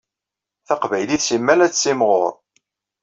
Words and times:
Taqbaylit 0.67 1.21
simmal 1.25 1.59
ad 1.65 1.71
tettimɣuṛ. 1.71 2.23